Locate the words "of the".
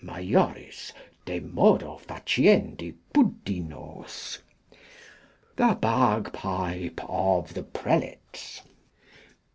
7.07-7.61